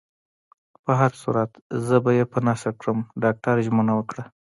[0.83, 1.51] په هر صورت،
[1.87, 2.99] زه به يې په نښه کړم.
[3.23, 4.23] ډاکټر ژمنه وکړه.